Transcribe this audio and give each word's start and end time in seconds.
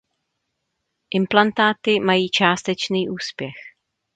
Implantáty 1.11 1.99
mají 1.99 2.29
částečný 2.29 3.09
úspěch. 3.09 3.55